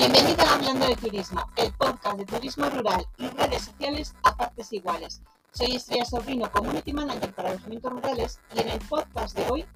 [0.00, 4.72] Bienvenida a Hablando de Turismo, el podcast de turismo rural y redes sociales a partes
[4.72, 5.20] iguales.
[5.52, 9.66] Soy Estrella Sobrino, Community Manager para alojamientos rurales y en el podcast de hoy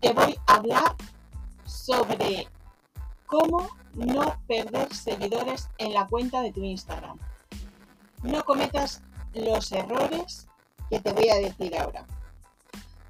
[0.00, 0.94] te voy a hablar
[1.66, 2.46] sobre
[3.26, 7.18] cómo no perder seguidores en la cuenta de tu Instagram.
[8.22, 9.02] No cometas
[9.34, 10.46] los errores
[10.88, 12.06] que te voy a decir ahora.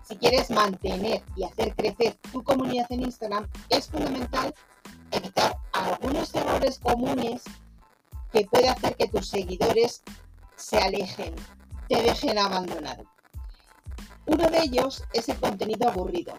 [0.03, 4.55] Si quieres mantener y hacer crecer tu comunidad en Instagram, es fundamental
[5.88, 7.42] algunos errores comunes
[8.33, 10.02] que puede hacer que tus seguidores
[10.56, 11.34] se alejen,
[11.88, 13.05] te dejen abandonado.
[14.27, 16.34] Uno de ellos es el contenido aburrido.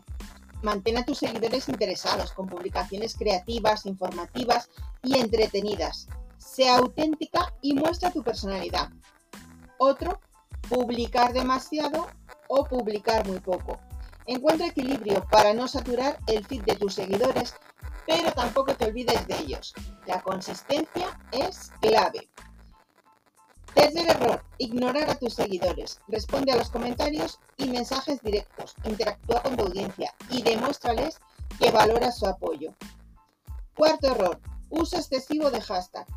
[0.61, 4.69] Mantén a tus seguidores interesados con publicaciones creativas, informativas
[5.01, 6.07] y entretenidas.
[6.37, 8.89] Sea auténtica y muestra tu personalidad.
[9.77, 10.19] Otro,
[10.69, 12.07] publicar demasiado
[12.47, 13.79] o publicar muy poco.
[14.25, 17.55] Encuentra equilibrio para no saturar el feed de tus seguidores
[18.09, 19.71] pero tampoco te olvides de ellos.
[20.07, 22.27] La consistencia es clave.
[23.75, 25.99] Tercer error, ignorar a tus seguidores.
[26.07, 28.73] Responde a los comentarios y mensajes directos.
[28.83, 31.19] Interactúa con tu audiencia y demuéstrales
[31.59, 32.73] que valoras su apoyo.
[33.75, 36.07] Cuarto error, uso excesivo de hashtag.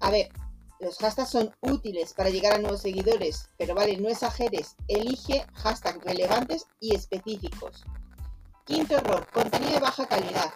[0.00, 0.28] A ver,
[0.80, 4.74] los hashtags son útiles para llegar a nuevos seguidores, pero vale, no exageres.
[4.88, 7.84] Elige hashtags relevantes y específicos.
[8.64, 10.52] Quinto error, contenido de baja calidad.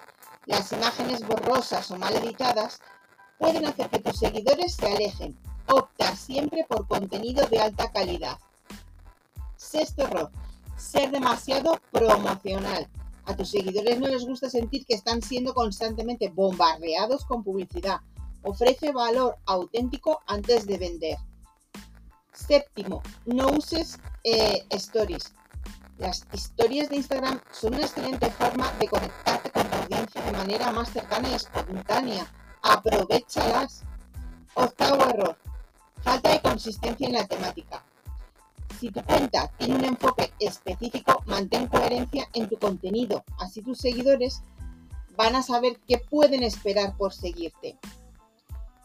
[0.50, 2.80] Las imágenes borrosas o mal editadas
[3.38, 5.38] pueden hacer que tus seguidores se alejen.
[5.68, 8.36] Opta siempre por contenido de alta calidad.
[9.56, 10.32] Sexto error,
[10.76, 12.88] ser demasiado promocional.
[13.26, 18.00] A tus seguidores no les gusta sentir que están siendo constantemente bombardeados con publicidad.
[18.42, 21.16] Ofrece valor auténtico antes de vender.
[22.32, 25.32] Séptimo, no uses eh, stories.
[25.98, 29.29] Las historias de Instagram son una excelente forma de conectarte
[30.50, 32.26] manera más cercana y espontánea.
[32.62, 33.84] Aprovechalas.
[34.54, 35.36] Octavo error.
[36.02, 37.84] Falta de consistencia en la temática.
[38.80, 43.22] Si tu cuenta tiene un enfoque específico, mantén coherencia en tu contenido.
[43.38, 44.42] Así tus seguidores
[45.16, 47.78] van a saber qué pueden esperar por seguirte.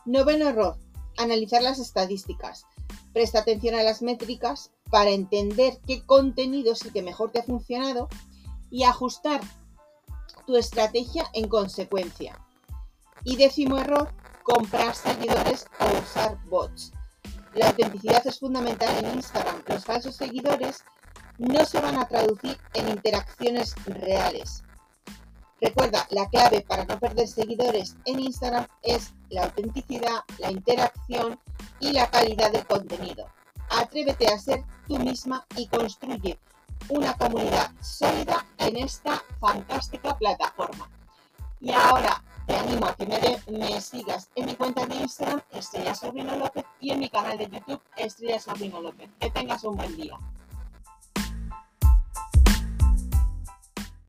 [0.06, 0.78] Noveno error.
[1.18, 2.68] Analizar las estadísticas.
[3.12, 7.44] Presta atención a las métricas para entender qué contenido es el que mejor te ha
[7.44, 8.08] funcionado
[8.70, 9.42] y ajustar
[10.46, 12.40] tu estrategia en consecuencia.
[13.24, 14.14] Y décimo error,
[14.44, 16.94] comprar seguidores o usar bots.
[17.56, 19.64] La autenticidad es fundamental en Instagram.
[19.68, 20.84] Los falsos seguidores
[21.38, 24.64] no se van a traducir en interacciones reales.
[25.62, 31.40] Recuerda, la clave para no perder seguidores en Instagram es la autenticidad, la interacción
[31.80, 33.28] y la calidad del contenido.
[33.70, 36.38] Atrévete a ser tú misma y construye
[36.90, 40.90] una comunidad sólida en esta fantástica plataforma.
[41.60, 46.36] Y ahora te animo a que me, sigas en mi cuenta de Instagram, Estrella Sobrino
[46.36, 49.10] López, y en mi canal de YouTube, Estrella Sobrino López.
[49.20, 50.18] Que tengas un buen día.